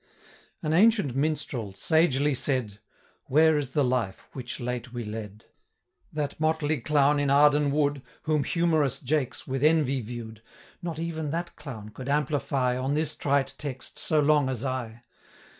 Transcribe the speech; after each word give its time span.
An 0.63 0.73
ancient 0.73 1.15
Minstrel 1.15 1.75
sagely 1.75 2.33
said, 2.33 2.79
'Where 3.25 3.55
is 3.55 3.73
the 3.73 3.83
life 3.83 4.23
which 4.33 4.59
late 4.59 4.91
we 4.91 5.03
led?' 5.05 5.45
That 6.11 6.39
motley 6.39 6.79
clown 6.81 7.19
in 7.19 7.29
Arden 7.29 7.69
wood, 7.69 8.01
Whom 8.23 8.43
humorous 8.43 8.99
Jacques 8.99 9.45
with 9.45 9.63
envy 9.63 10.01
view'd, 10.01 10.41
Not 10.81 10.97
even 10.97 11.29
that 11.29 11.55
clown 11.55 11.89
could 11.89 12.09
amplify, 12.09 12.73
5 12.77 12.83
On 12.83 12.93
this 12.95 13.15
trite 13.15 13.53
text, 13.59 13.99
so 13.99 14.19
long 14.19 14.49
as 14.49 14.65
I. 14.65 15.03